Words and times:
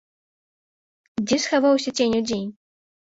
Дзе 1.25 1.37
схаваўся 1.43 1.93
цень 1.99 2.17
удзень? 2.21 2.49